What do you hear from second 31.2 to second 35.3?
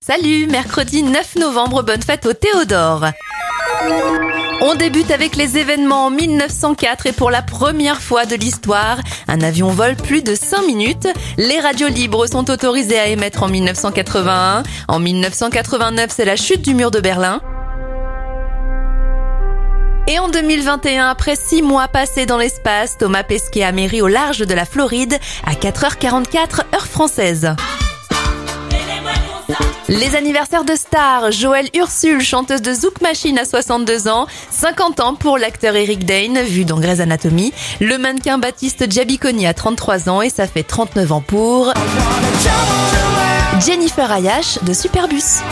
Joël Ursule, chanteuse de Zouk Machine à 62 ans, 50 ans